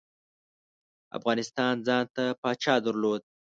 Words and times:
افغانستان 1.17 1.73
ځانته 1.87 2.23
پاچا 2.41 2.75
درلود. 2.85 3.21